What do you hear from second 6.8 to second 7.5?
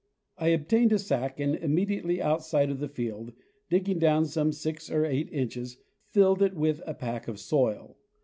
a peck of